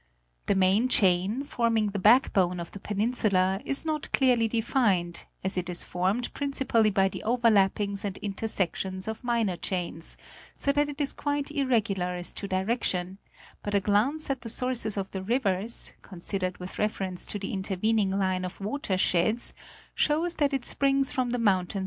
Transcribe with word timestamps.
The 0.47 0.55
main 0.55 0.89
chain, 0.89 1.43
forming 1.43 1.89
the 1.91 1.99
back 1.99 2.33
bone 2.33 2.59
of 2.59 2.71
the 2.71 2.79
peninsula, 2.79 3.61
is 3.65 3.85
not 3.85 4.11
clearly 4.11 4.47
defined, 4.47 5.25
as 5.43 5.59
it 5.59 5.69
is 5.69 5.83
formed 5.83 6.33
principally 6.33 6.89
by 6.89 7.07
the 7.07 7.21
overlappings 7.23 8.03
and 8.03 8.17
intersections 8.17 9.07
of 9.07 9.23
minor 9.23 9.57
chains, 9.57 10.17
so 10.55 10.71
that 10.71 10.89
it 10.89 10.99
is 10.99 11.13
quite 11.13 11.51
irregular 11.51 12.15
as 12.15 12.33
to 12.33 12.47
direction, 12.47 13.19
but 13.61 13.75
a 13.75 13.79
glance 13.79 14.31
at 14.31 14.41
the 14.41 14.49
sources 14.49 14.97
of 14.97 15.11
the 15.11 15.21
rivers, 15.21 15.93
considered 16.01 16.57
with 16.57 16.79
reference 16.79 17.23
to 17.27 17.37
the 17.37 17.53
intervening 17.53 18.09
line 18.09 18.43
of 18.43 18.59
water 18.59 18.97
sheds, 18.97 19.53
shows 19.93 20.33
that 20.41 20.51
it 20.51 20.65
springs 20.65 21.11
from 21.11 21.29
the 21.29 21.37
mountains 21.37 21.37
4 21.37 21.37
238 21.37 21.37
National 21.37 21.59
Geographie 21.59 21.75
Magazine. 21.75 21.79